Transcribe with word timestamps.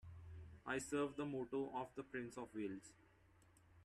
I 0.65 0.79
serve 0.79 1.15
the 1.15 1.25
motto 1.25 1.69
of 1.75 1.93
the 1.93 2.01
Prince 2.01 2.35
of 2.35 2.47
Wales 2.55 2.91